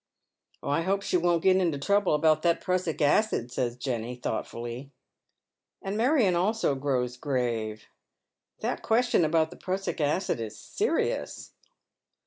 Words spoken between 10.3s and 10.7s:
is